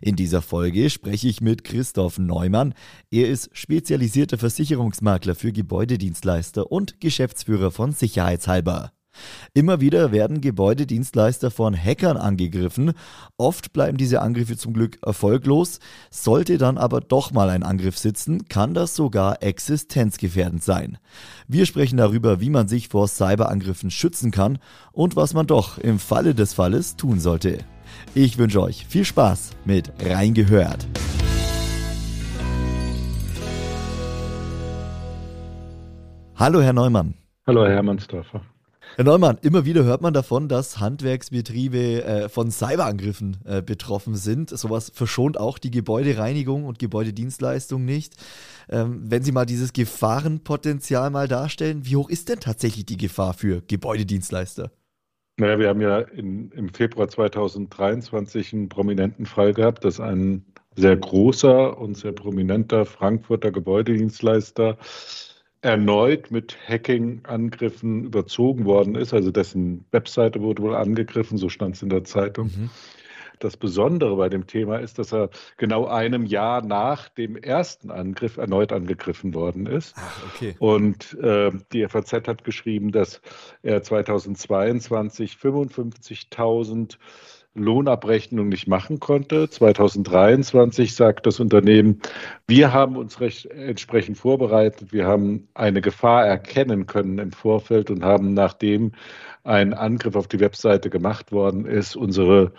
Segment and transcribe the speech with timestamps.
[0.00, 2.74] In dieser Folge spreche ich mit Christoph Neumann.
[3.10, 8.92] Er ist spezialisierter Versicherungsmakler für Gebäudedienstleister und Geschäftsführer von Sicherheitshalber.
[9.54, 12.92] Immer wieder werden Gebäudedienstleister von Hackern angegriffen.
[13.36, 15.80] Oft bleiben diese Angriffe zum Glück erfolglos.
[16.10, 20.98] Sollte dann aber doch mal ein Angriff sitzen, kann das sogar existenzgefährdend sein.
[21.46, 24.58] Wir sprechen darüber, wie man sich vor Cyberangriffen schützen kann
[24.92, 27.58] und was man doch im Falle des Falles tun sollte.
[28.14, 30.86] Ich wünsche euch viel Spaß mit Reingehört.
[36.36, 37.14] Hallo, Herr Neumann.
[37.46, 38.42] Hallo, Herr Hermannsdorfer.
[38.96, 44.50] Herr Neumann, immer wieder hört man davon, dass Handwerksbetriebe äh, von Cyberangriffen äh, betroffen sind.
[44.50, 48.16] Sowas verschont auch die Gebäudereinigung und Gebäudedienstleistung nicht.
[48.68, 53.32] Ähm, wenn Sie mal dieses Gefahrenpotenzial mal darstellen, wie hoch ist denn tatsächlich die Gefahr
[53.32, 54.70] für Gebäudedienstleister?
[55.38, 60.44] Naja, wir haben ja in, im Februar 2023 einen prominenten Fall gehabt, dass ein
[60.76, 64.78] sehr großer und sehr prominenter Frankfurter Gebäudedienstleister
[65.62, 69.14] erneut mit Hacking-Angriffen überzogen worden ist.
[69.14, 72.46] Also dessen Webseite wurde wohl angegriffen, so stand es in der Zeitung.
[72.46, 72.70] Mhm.
[73.42, 78.36] Das Besondere bei dem Thema ist, dass er genau einem Jahr nach dem ersten Angriff
[78.36, 79.94] erneut angegriffen worden ist.
[79.96, 80.54] Ach, okay.
[80.60, 83.20] Und äh, die FAZ hat geschrieben, dass
[83.62, 86.98] er 2022 55.000
[87.54, 89.50] Lohnabrechnung nicht machen konnte.
[89.50, 92.00] 2023 sagt das Unternehmen,
[92.46, 98.04] wir haben uns recht entsprechend vorbereitet, wir haben eine Gefahr erkennen können im Vorfeld und
[98.04, 98.92] haben, nachdem
[99.42, 102.52] ein Angriff auf die Webseite gemacht worden ist, unsere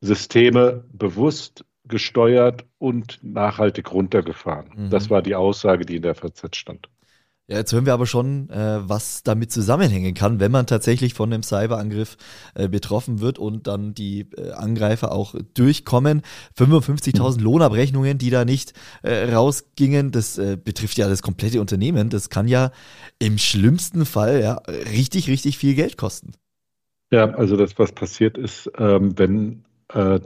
[0.00, 4.70] Systeme bewusst gesteuert und nachhaltig runtergefahren.
[4.74, 4.90] Mhm.
[4.90, 6.88] Das war die Aussage, die in der FAZ stand.
[7.50, 11.32] Ja, jetzt hören wir aber schon, äh, was damit zusammenhängen kann, wenn man tatsächlich von
[11.32, 12.16] einem Cyberangriff
[12.54, 16.22] äh, betroffen wird und dann die äh, Angreifer auch durchkommen.
[16.56, 17.42] 55.000 mhm.
[17.42, 18.72] Lohnabrechnungen, die da nicht
[19.02, 22.08] äh, rausgingen, das äh, betrifft ja das komplette Unternehmen.
[22.08, 22.70] Das kann ja
[23.18, 24.62] im schlimmsten Fall ja
[24.92, 26.34] richtig, richtig viel Geld kosten.
[27.10, 29.64] Ja, also das, was passiert ist, ähm, wenn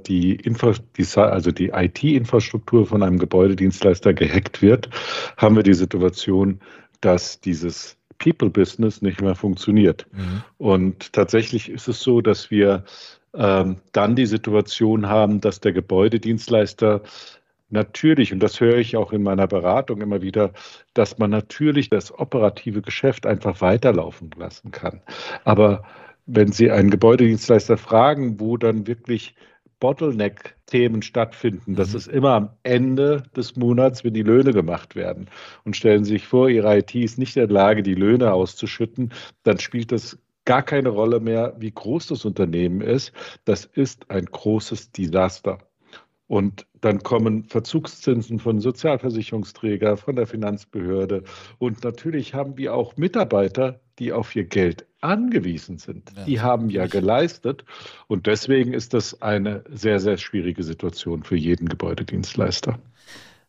[0.07, 4.91] die, Infra die, also die IT-Infrastruktur von einem Gebäudedienstleister gehackt wird,
[5.37, 6.61] haben wir die Situation,
[7.01, 10.07] dass dieses People-Business nicht mehr funktioniert.
[10.13, 10.43] Mhm.
[10.59, 12.85] Und tatsächlich ist es so, dass wir
[13.35, 17.03] ähm, dann die Situation haben, dass der Gebäudedienstleister
[17.71, 20.53] natürlich, und das höre ich auch in meiner Beratung immer wieder,
[20.95, 25.01] dass man natürlich das operative Geschäft einfach weiterlaufen lassen kann.
[25.45, 25.85] Aber
[26.27, 29.35] wenn Sie einen Gebäudedienstleister fragen, wo dann wirklich
[29.81, 31.75] Bottleneck-Themen stattfinden.
[31.75, 31.97] Das mhm.
[31.97, 35.29] ist immer am Ende des Monats, wenn die Löhne gemacht werden.
[35.65, 39.13] Und stellen Sie sich vor, Ihre IT ist nicht in der Lage, die Löhne auszuschütten,
[39.43, 43.13] dann spielt das gar keine Rolle mehr, wie groß das Unternehmen ist.
[43.45, 45.59] Das ist ein großes Desaster.
[46.27, 51.25] Und dann kommen Verzugszinsen von Sozialversicherungsträger, von der Finanzbehörde.
[51.59, 56.11] Und natürlich haben wir auch Mitarbeiter, die auf ihr Geld angewiesen sind.
[56.17, 57.65] Ja, die haben ja geleistet.
[58.07, 62.79] Und deswegen ist das eine sehr, sehr schwierige Situation für jeden Gebäudedienstleister.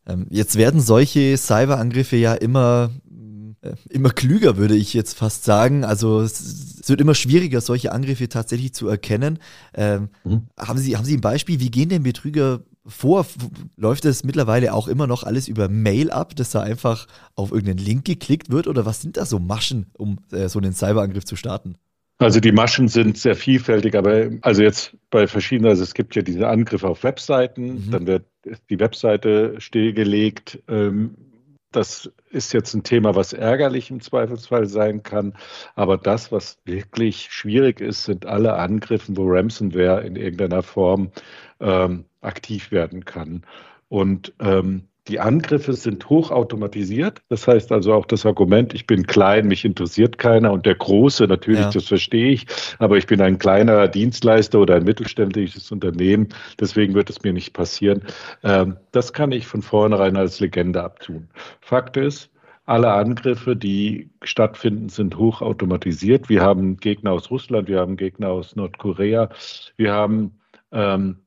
[0.05, 2.91] Ähm, jetzt werden solche Cyberangriffe ja immer
[3.89, 5.83] immer klüger, würde ich jetzt fast sagen.
[5.83, 9.39] Also es, wird immer schwieriger, solche Angriffe tatsächlich zu erkennen.
[9.73, 10.47] Ähm, mhm.
[10.57, 13.25] haben, Sie, haben Sie ein Beispiel, wie gehen denn Betrüger vor
[13.77, 17.83] läuft es mittlerweile auch immer noch alles über Mail ab, dass da einfach auf irgendeinen
[17.83, 18.67] Link geklickt wird?
[18.67, 21.75] Oder was sind da so Maschen, um äh, so einen Cyberangriff zu starten?
[22.17, 26.21] Also die Maschen sind sehr vielfältig, aber also jetzt bei verschiedenen, also es gibt ja
[26.21, 27.91] diese Angriffe auf Webseiten, mhm.
[27.91, 28.25] dann wird
[28.69, 30.59] die Webseite stillgelegt.
[30.69, 31.15] Ähm,
[31.75, 35.33] das ist jetzt ein Thema, was ärgerlich im Zweifelsfall sein kann.
[35.75, 41.11] Aber das, was wirklich schwierig ist, sind alle Angriffe, wo Ransomware in irgendeiner Form
[41.59, 43.45] ähm, aktiv werden kann.
[43.89, 47.21] Und ähm, die Angriffe sind hochautomatisiert.
[47.29, 51.27] Das heißt also auch das Argument, ich bin klein, mich interessiert keiner und der Große,
[51.27, 51.69] natürlich, ja.
[51.69, 52.47] das verstehe ich,
[52.79, 56.29] aber ich bin ein kleiner Dienstleister oder ein mittelständisches Unternehmen,
[56.59, 58.01] deswegen wird es mir nicht passieren.
[58.43, 61.29] Ähm, das kann ich von vornherein als Legende abtun.
[61.61, 62.31] Fakt ist,
[62.65, 66.29] alle Angriffe, die stattfinden, sind hochautomatisiert.
[66.29, 69.29] Wir haben Gegner aus Russland, wir haben Gegner aus Nordkorea,
[69.77, 70.39] wir haben
[70.71, 71.17] ähm,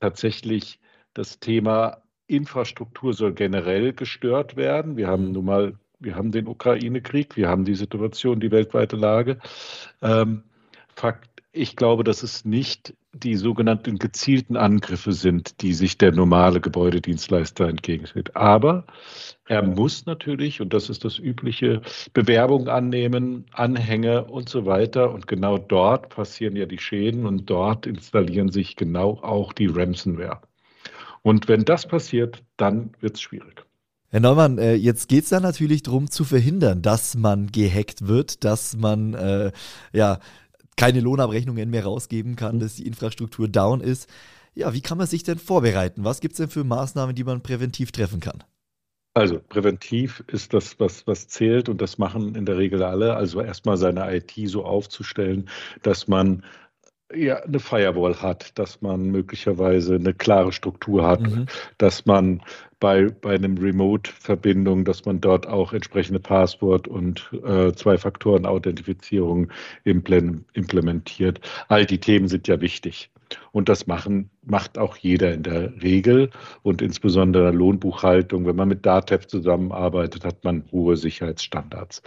[0.00, 0.80] tatsächlich
[1.14, 4.96] das Thema Infrastruktur soll generell gestört werden.
[4.96, 9.38] Wir haben nun mal Wir haben den Ukraine-Krieg, wir haben die Situation, die weltweite Lage.
[10.00, 10.44] Ähm,
[10.94, 16.60] Fakt, ich glaube, dass es nicht die sogenannten gezielten Angriffe sind, die sich der normale
[16.60, 18.36] Gebäudedienstleister entgegenstellt.
[18.36, 18.86] Aber
[19.46, 21.82] er muss natürlich, und das ist das übliche,
[22.12, 25.12] Bewerbungen annehmen, Anhänge und so weiter.
[25.12, 30.40] Und genau dort passieren ja die Schäden und dort installieren sich genau auch die Ransomware.
[31.28, 33.66] Und wenn das passiert, dann wird es schwierig.
[34.08, 38.44] Herr Neumann, äh, jetzt geht es da natürlich darum zu verhindern, dass man gehackt wird,
[38.44, 39.52] dass man äh,
[39.92, 40.20] ja
[40.78, 42.60] keine Lohnabrechnungen mehr rausgeben kann, mhm.
[42.60, 44.08] dass die Infrastruktur down ist.
[44.54, 46.02] Ja, wie kann man sich denn vorbereiten?
[46.02, 48.42] Was gibt es denn für Maßnahmen, die man präventiv treffen kann?
[49.12, 53.16] Also präventiv ist das, was, was zählt und das machen in der Regel alle.
[53.16, 55.50] Also erstmal seine IT so aufzustellen,
[55.82, 56.42] dass man
[57.14, 61.46] ja, eine Firewall hat, dass man möglicherweise eine klare Struktur hat, mhm.
[61.78, 62.42] dass man
[62.80, 69.48] bei, bei einem Remote-Verbindung, dass man dort auch entsprechende Passwort- und äh, Zwei-Faktoren-Authentifizierung
[69.84, 71.40] implementiert.
[71.68, 73.10] All die Themen sind ja wichtig.
[73.52, 76.30] Und das machen, macht auch jeder in der Regel.
[76.62, 82.02] Und insbesondere Lohnbuchhaltung, wenn man mit DATEV zusammenarbeitet, hat man hohe Sicherheitsstandards.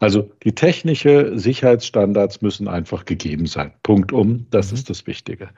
[0.00, 3.72] Also die technische Sicherheitsstandards müssen einfach gegeben sein.
[3.82, 4.46] Punkt um.
[4.50, 4.78] Das mhm.
[4.78, 5.50] ist das Wichtige.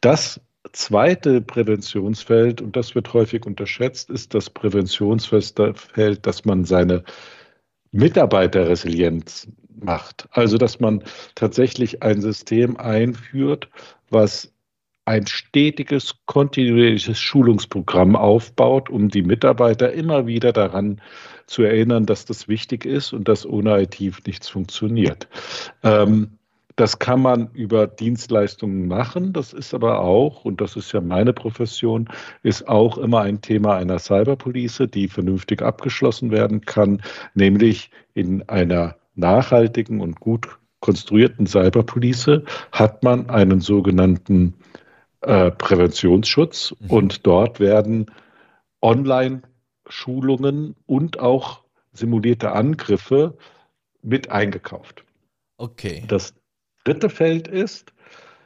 [0.00, 0.40] Das
[0.72, 7.04] zweite Präventionsfeld, und das wird häufig unterschätzt, ist das Präventionsfeld, dass man seine
[7.92, 9.48] Mitarbeiterresilienz
[9.80, 10.28] macht.
[10.32, 11.02] Also, dass man
[11.34, 13.68] tatsächlich ein System einführt,
[14.10, 14.52] was
[15.06, 21.00] ein stetiges, kontinuierliches Schulungsprogramm aufbaut, um die Mitarbeiter immer wieder daran
[21.46, 25.28] zu erinnern, dass das wichtig ist und dass ohne IT nichts funktioniert.
[25.84, 26.32] Ähm,
[26.74, 29.32] das kann man über Dienstleistungen machen.
[29.32, 32.08] Das ist aber auch, und das ist ja meine Profession,
[32.42, 37.00] ist auch immer ein Thema einer Cyberpolice, die vernünftig abgeschlossen werden kann,
[37.34, 44.54] nämlich in einer nachhaltigen und gut konstruierten Cyberpolice hat man einen sogenannten
[45.22, 46.90] äh, Präventionsschutz mhm.
[46.90, 48.06] und dort werden
[48.82, 53.36] Online-Schulungen und auch simulierte Angriffe
[54.02, 55.04] mit eingekauft.
[55.56, 56.04] Okay.
[56.08, 56.34] Das
[56.84, 57.92] dritte Feld ist,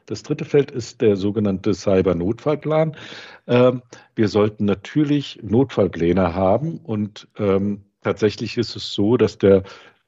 [0.07, 2.97] das dritte Feld ist der sogenannte Cyber-Notfallplan.
[3.47, 3.83] Ähm,
[4.15, 9.63] wir sollten natürlich Notfallpläne haben und ähm, tatsächlich ist es so, dass der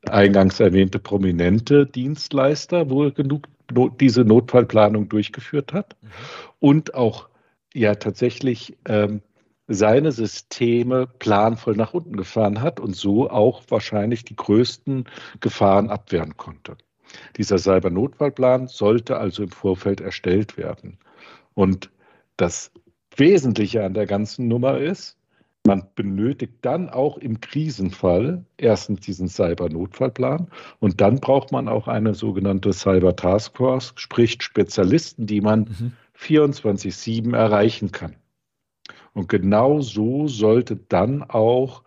[0.09, 3.47] eingangs erwähnte prominente Dienstleister wohl genug
[4.01, 6.09] diese Notfallplanung durchgeführt hat mhm.
[6.61, 7.29] und auch
[7.75, 9.23] ja tatsächlich ähm,
[9.69, 15.09] seine Systeme planvoll nach unten gefahren hat und so auch wahrscheinlich die größten
[15.41, 16.77] Gefahren abwehren konnte.
[17.37, 20.99] Dieser Cyber-Notfallplan sollte also im Vorfeld erstellt werden.
[21.55, 21.91] Und
[22.37, 22.73] das
[23.17, 25.19] Wesentliche an der ganzen Nummer ist,
[25.67, 30.49] man benötigt dann auch im Krisenfall erstens diesen Cyber-Notfallplan
[30.81, 35.93] und dann braucht man auch eine sogenannte Cyber-Taskforce, sprich Spezialisten, die man mhm.
[36.19, 38.17] 24-7 erreichen kann.
[39.15, 41.85] Und genau so sollte dann auch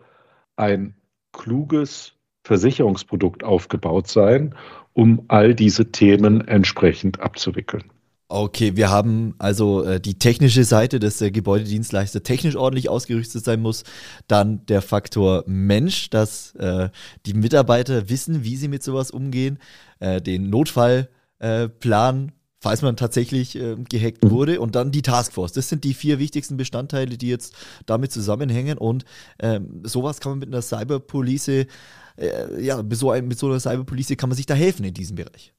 [0.56, 0.94] ein
[1.32, 2.14] kluges
[2.44, 4.54] Versicherungsprodukt aufgebaut sein,
[4.94, 7.84] um all diese Themen entsprechend abzuwickeln.
[8.28, 13.62] Okay, wir haben also äh, die technische Seite, dass der Gebäudedienstleister technisch ordentlich ausgerüstet sein
[13.62, 13.84] muss.
[14.26, 16.88] Dann der Faktor Mensch, dass äh,
[17.24, 19.60] die Mitarbeiter wissen, wie sie mit sowas umgehen.
[20.00, 24.30] Äh, den Notfallplan, falls man tatsächlich ähm, gehackt mhm.
[24.32, 24.60] wurde.
[24.60, 25.52] Und dann die Taskforce.
[25.52, 27.54] Das sind die vier wichtigsten Bestandteile, die jetzt
[27.86, 28.76] damit zusammenhängen.
[28.76, 29.04] Und
[29.38, 31.68] ähm, sowas kann man mit einer Cyberpolice,
[32.16, 34.94] äh, ja, mit so, ein, mit so einer Cyberpolice kann man sich da helfen in
[34.94, 35.52] diesem Bereich.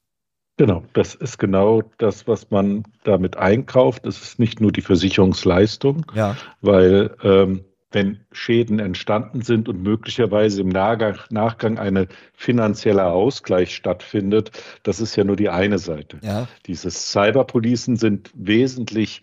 [0.58, 4.04] Genau, das ist genau das, was man damit einkauft.
[4.04, 6.36] Es ist nicht nur die Versicherungsleistung, ja.
[6.60, 14.50] weil ähm, wenn Schäden entstanden sind und möglicherweise im Nachgang eine finanzielle Ausgleich stattfindet,
[14.82, 16.18] das ist ja nur die eine Seite.
[16.22, 16.48] Ja.
[16.66, 19.22] Diese Cyberpolicen sind wesentlich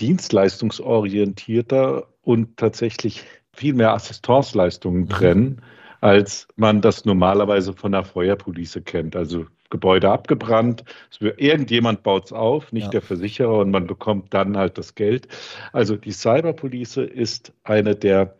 [0.00, 5.10] dienstleistungsorientierter und tatsächlich viel mehr Assistenzleistungen mhm.
[5.10, 5.60] trennen,
[6.00, 9.16] als man das normalerweise von der Feuerpolice kennt.
[9.16, 10.84] Also Gebäude abgebrannt.
[11.20, 12.90] Irgendjemand baut es auf, nicht ja.
[12.90, 15.28] der Versicherer, und man bekommt dann halt das Geld.
[15.72, 18.36] Also die Cyberpolice ist eine der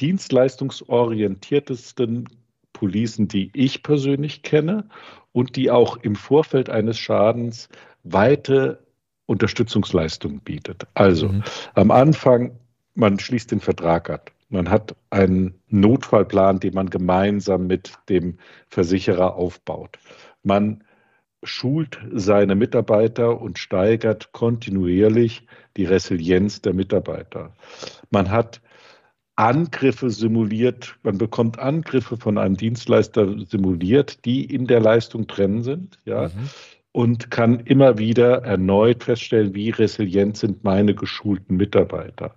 [0.00, 2.28] dienstleistungsorientiertesten
[2.72, 4.88] Policen, die ich persönlich kenne
[5.32, 7.68] und die auch im Vorfeld eines Schadens
[8.04, 8.80] weite
[9.26, 10.86] Unterstützungsleistungen bietet.
[10.94, 11.42] Also mhm.
[11.74, 12.58] am Anfang,
[12.94, 14.30] man schließt den Vertrag ab.
[14.48, 19.98] Man hat einen Notfallplan, den man gemeinsam mit dem Versicherer aufbaut.
[20.46, 20.84] Man
[21.42, 25.44] schult seine Mitarbeiter und steigert kontinuierlich
[25.76, 27.52] die Resilienz der Mitarbeiter.
[28.10, 28.60] Man hat
[29.34, 35.98] Angriffe simuliert, man bekommt Angriffe von einem Dienstleister simuliert, die in der Leistung drin sind,
[36.04, 36.48] ja, mhm.
[36.92, 42.36] und kann immer wieder erneut feststellen, wie resilient sind meine geschulten Mitarbeiter.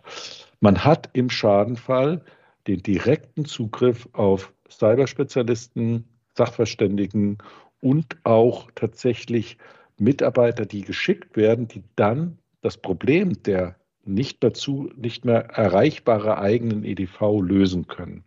[0.62, 2.22] Man hat im Schadenfall
[2.66, 7.38] den direkten Zugriff auf Cyberspezialisten, Sachverständigen
[7.82, 9.58] und auch tatsächlich
[9.98, 16.84] Mitarbeiter, die geschickt werden, die dann das Problem der nicht dazu nicht mehr erreichbare eigenen
[16.84, 18.24] EDV lösen können.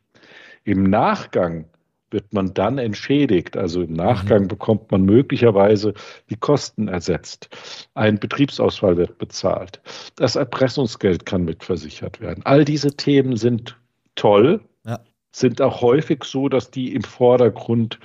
[0.64, 1.64] Im Nachgang
[2.12, 3.56] wird man dann entschädigt.
[3.56, 4.48] Also im Nachgang mhm.
[4.48, 5.94] bekommt man möglicherweise
[6.30, 7.88] die Kosten ersetzt.
[7.94, 9.80] Ein Betriebsausfall wird bezahlt.
[10.16, 12.42] Das Erpressungsgeld kann mitversichert werden.
[12.44, 13.76] All diese Themen sind
[14.14, 15.00] toll, ja.
[15.32, 17.98] sind auch häufig so, dass die im Vordergrund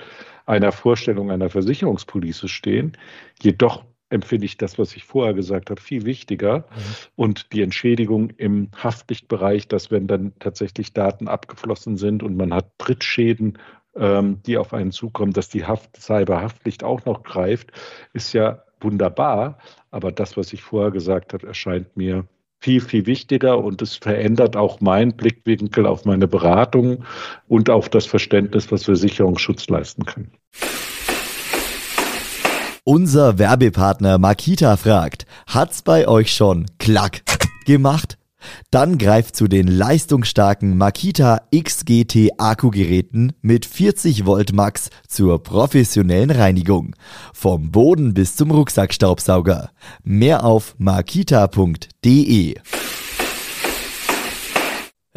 [0.48, 2.96] einer Vorstellung einer Versicherungspolice stehen.
[3.42, 6.60] Jedoch empfinde ich das, was ich vorher gesagt habe, viel wichtiger.
[6.60, 6.64] Mhm.
[7.16, 12.72] Und die Entschädigung im Haftpflichtbereich, dass wenn dann tatsächlich Daten abgeflossen sind und man hat
[12.78, 13.58] Drittschäden,
[13.94, 17.70] ähm, die auf einen zukommen, dass die Haft Cyberhaftpflicht auch noch greift,
[18.14, 19.58] ist ja wunderbar.
[19.90, 22.26] Aber das, was ich vorher gesagt habe, erscheint mir
[22.60, 27.04] viel, viel wichtiger und es verändert auch meinen Blickwinkel auf meine Beratung
[27.46, 30.30] und auf das Verständnis, was Versicherungsschutz leisten kann.
[32.84, 37.22] Unser Werbepartner Makita fragt, hat's bei euch schon klack
[37.66, 38.18] gemacht?
[38.70, 46.94] Dann greift zu den leistungsstarken Makita XGT Akkugeräten mit 40 Volt Max zur professionellen Reinigung.
[47.32, 49.70] Vom Boden bis zum Rucksackstaubsauger.
[50.02, 52.54] Mehr auf makita.de.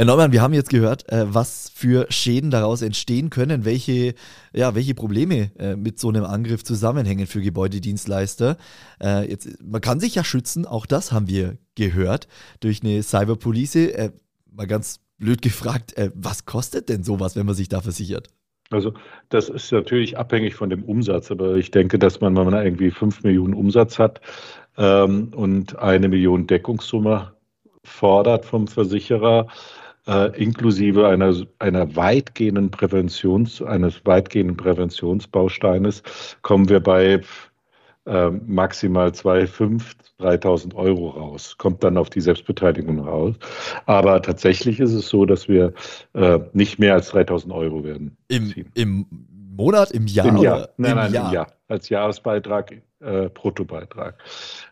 [0.02, 4.16] Herr Neumann, wir haben jetzt gehört, äh, was für Schäden daraus entstehen können, welche,
[4.52, 8.58] ja, welche Probleme äh, mit so einem Angriff zusammenhängen für Gebäudedienstleister.
[9.00, 12.28] Äh, jetzt, man kann sich ja schützen, auch das haben wir gehört,
[12.62, 14.12] durch eine Cyberpolice.
[14.52, 18.30] Mal ganz blöd gefragt, was kostet denn sowas, wenn man sich da versichert?
[18.72, 18.94] Also
[19.30, 22.90] das ist natürlich abhängig von dem Umsatz, aber ich denke, dass man, wenn man irgendwie
[22.90, 24.20] 5 Millionen Umsatz hat
[24.80, 27.34] ähm, und eine Million Deckungssumme
[27.84, 29.46] fordert vom Versicherer,
[30.08, 36.04] äh, inklusive einer, einer weitgehenden Präventions, eines weitgehenden Präventionsbausteines,
[36.42, 37.22] kommen wir bei
[38.06, 39.84] äh, maximal 2,5,
[40.20, 41.56] 3.000 Euro raus.
[41.58, 43.36] Kommt dann auf die Selbstbeteiligung raus.
[43.86, 45.74] Aber tatsächlich ist es so, dass wir
[46.14, 48.18] äh, nicht mehr als 3.000 Euro werden.
[48.28, 49.06] Im, Im
[49.56, 50.28] Monat, im Jahr?
[50.28, 50.70] Im Jahr.
[50.78, 51.28] Nein, Im nein, Jahr.
[51.28, 51.48] im Jahr.
[51.68, 54.18] Als Jahresbeitrag, äh, Bruttobeitrag.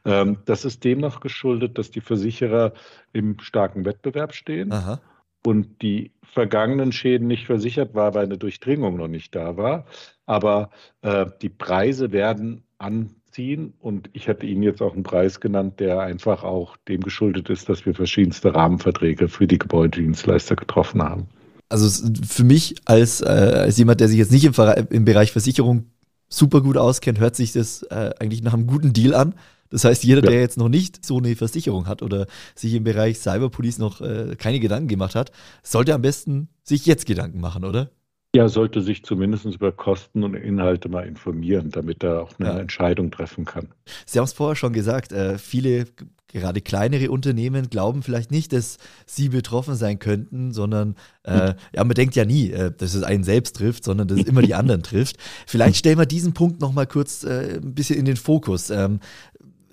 [0.05, 2.73] Ähm, das ist demnach geschuldet, dass die Versicherer
[3.13, 4.71] im starken Wettbewerb stehen.
[4.71, 4.99] Aha
[5.45, 9.85] und die vergangenen Schäden nicht versichert war, weil eine Durchdringung noch nicht da war.
[10.25, 10.69] Aber
[11.01, 16.01] äh, die Preise werden anziehen und ich hatte Ihnen jetzt auch einen Preis genannt, der
[16.01, 21.27] einfach auch dem geschuldet ist, dass wir verschiedenste Rahmenverträge für die Gebäudedienstleister getroffen haben.
[21.67, 24.53] Also für mich als, äh, als jemand, der sich jetzt nicht im,
[24.89, 25.85] im Bereich Versicherung
[26.27, 29.33] super gut auskennt, hört sich das äh, eigentlich nach einem guten Deal an.
[29.69, 30.31] Das heißt, jeder, ja.
[30.31, 34.35] der jetzt noch nicht so eine Versicherung hat oder sich im Bereich Cyberpolice noch äh,
[34.37, 35.31] keine Gedanken gemacht hat,
[35.63, 37.91] sollte am besten sich jetzt Gedanken machen, oder?
[38.35, 42.59] Ja, sollte sich zumindest über Kosten und Inhalte mal informieren, damit er auch eine ja.
[42.59, 43.69] Entscheidung treffen kann.
[44.05, 45.85] Sie haben es vorher schon gesagt, äh, viele,
[46.27, 51.95] gerade kleinere Unternehmen, glauben vielleicht nicht, dass sie betroffen sein könnten, sondern äh, ja, man
[51.95, 54.83] denkt ja nie, äh, dass es einen selbst trifft, sondern dass es immer die anderen
[54.83, 55.17] trifft.
[55.47, 58.69] Vielleicht stellen wir diesen Punkt nochmal kurz äh, ein bisschen in den Fokus.
[58.69, 58.99] Ähm,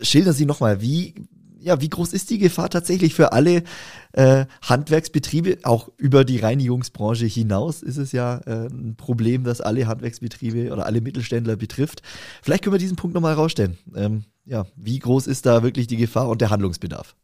[0.01, 1.15] schildern Sie nochmal, wie,
[1.59, 3.65] ja, wie groß ist die Gefahr tatsächlich für alle
[4.13, 5.59] äh, Handwerksbetriebe?
[5.65, 10.87] Auch über die Reinigungsbranche hinaus ist es ja äh, ein Problem, das alle Handwerksbetriebe oder
[10.87, 12.03] alle Mittelständler betrifft.
[12.43, 13.79] Vielleicht können wir diesen Punkt nochmal herausstellen.
[13.95, 17.17] Ähm, ja, wie groß ist da wirklich die Gefahr und der Handlungsbedarf?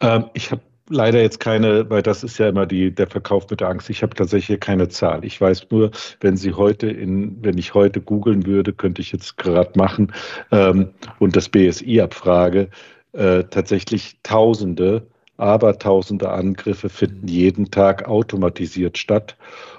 [0.00, 3.60] Ähm, ich habe leider jetzt keine, weil das ist ja immer die, der Verkauf mit
[3.60, 3.90] der Angst.
[3.90, 5.24] Ich habe tatsächlich keine Zahl.
[5.24, 9.36] Ich weiß nur, wenn Sie heute in, wenn ich heute googeln würde, könnte ich jetzt
[9.36, 10.12] gerade machen
[10.50, 12.68] ähm, und das BSI abfrage,
[13.12, 19.36] äh, tatsächlich Tausende, aber Tausende Angriffe finden jeden Tag automatisiert statt.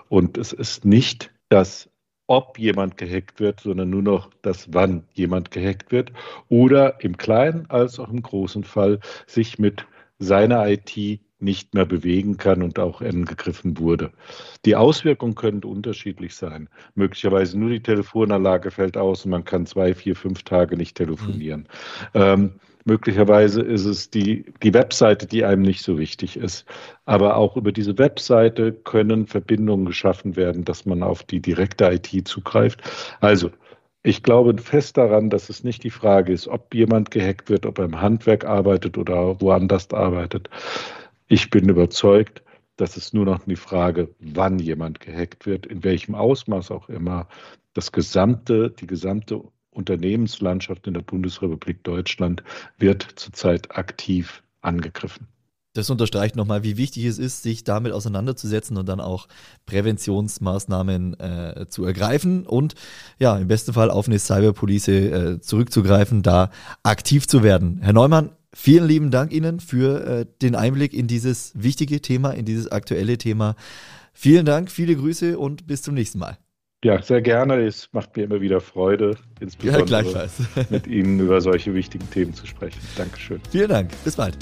[0.10, 1.90] Und es ist nicht das
[2.28, 6.12] ob jemand gehackt wird, sondern nur noch das, wann jemand gehackt wird
[6.50, 9.86] oder im kleinen als auch im großen Fall sich mit
[10.20, 14.12] seine IT nicht mehr bewegen kann und auch angegriffen wurde.
[14.66, 16.70] Die Auswirkungen können unterschiedlich sein.
[16.96, 21.68] Möglicherweise nur die Telefonanlage fällt aus und man kann zwei, vier, fünf Tage nicht telefonieren.
[22.14, 22.22] Mhm.
[22.22, 22.52] Ähm,
[22.86, 26.66] möglicherweise ist es die, die Webseite, die einem nicht so wichtig ist.
[27.06, 32.28] Aber auch über diese Webseite können Verbindungen geschaffen werden, dass man auf die direkte IT
[32.28, 32.82] zugreift.
[33.20, 33.52] Also
[34.06, 37.80] ich glaube fest daran, dass es nicht die Frage ist, ob jemand gehackt wird, ob
[37.80, 40.50] er im Handwerk arbeitet oder woanders arbeitet.
[41.28, 42.44] Ich bin überzeugt,
[42.78, 47.28] Das ist nur noch die Frage, wann jemand gehackt wird, in welchem Ausmaß auch immer.
[47.74, 52.44] Das gesamte, die gesamte Unternehmenslandschaft in der Bundesrepublik Deutschland
[52.78, 55.28] wird zurzeit aktiv angegriffen.
[55.76, 59.28] Das unterstreicht nochmal, wie wichtig es ist, sich damit auseinanderzusetzen und dann auch
[59.66, 62.76] Präventionsmaßnahmen äh, zu ergreifen und
[63.20, 66.50] ja, im besten Fall auf eine Cyberpolice äh, zurückzugreifen, da
[66.84, 67.80] aktiv zu werden.
[67.82, 72.46] Herr Neumann, vielen lieben Dank Ihnen für äh, den Einblick in dieses wichtige Thema, in
[72.46, 73.56] dieses aktuelle Thema.
[74.14, 76.38] Vielen Dank, viele Grüße und bis zum nächsten Mal.
[76.86, 77.66] Ja, sehr gerne.
[77.66, 82.46] Es macht mir immer wieder Freude, insbesondere ja, mit Ihnen über solche wichtigen Themen zu
[82.46, 82.80] sprechen.
[82.96, 83.42] Dankeschön.
[83.52, 83.92] Vielen Dank.
[84.06, 84.38] Bis bald.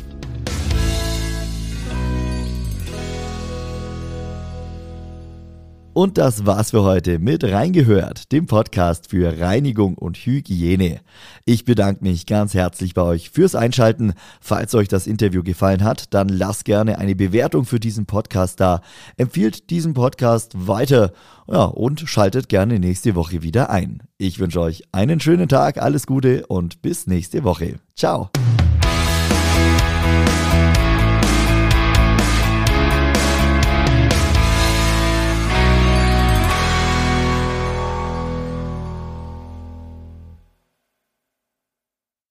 [5.94, 11.02] Und das war's für heute mit Reingehört, dem Podcast für Reinigung und Hygiene.
[11.46, 14.14] Ich bedanke mich ganz herzlich bei euch fürs Einschalten.
[14.42, 18.82] Falls euch das Interview gefallen hat, dann lasst gerne eine Bewertung für diesen Podcast da.
[19.18, 21.14] Empfiehlt diesen Podcast weiter.
[21.48, 24.02] Ja, und schaltet gerne nächste Woche wieder ein.
[24.18, 27.76] Ich wünsche euch einen schönen Tag, alles Gute und bis nächste Woche.
[27.96, 28.32] Ciao.